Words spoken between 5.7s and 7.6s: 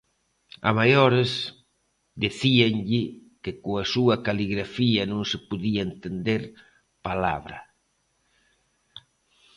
entender palabra